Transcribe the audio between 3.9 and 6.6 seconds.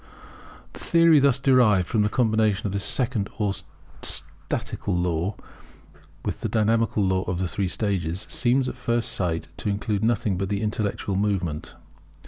statical law with the